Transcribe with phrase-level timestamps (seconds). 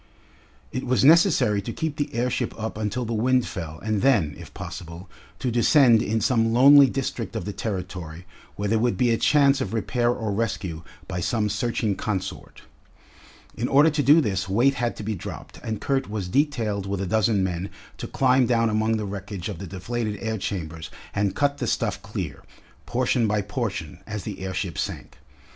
[0.71, 4.51] It was necessary to keep the airship up until the wind fell and then, if
[4.51, 8.25] possible, to descend in some lonely district of the Territory
[8.55, 12.63] where there would be a chance of repair or rescue by some searching consort.
[13.53, 16.99] In order to do this weight had to be dropped, and Kurt was detailed with
[16.99, 21.35] a dozen men to climb down among the wreckage of the deflated air chambers and
[21.35, 22.43] cut the stuff clear,
[22.87, 25.19] portion by portion, as the airship sank.